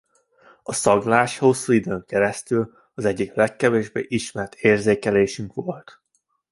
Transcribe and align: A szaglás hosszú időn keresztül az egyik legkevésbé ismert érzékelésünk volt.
A 0.63 0.73
szaglás 0.73 1.37
hosszú 1.37 1.73
időn 1.73 2.03
keresztül 2.05 2.73
az 2.93 3.05
egyik 3.05 3.33
legkevésbé 3.33 4.05
ismert 4.09 4.55
érzékelésünk 4.55 5.53
volt. 5.53 6.01